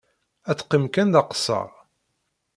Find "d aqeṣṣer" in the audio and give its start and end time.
1.13-1.67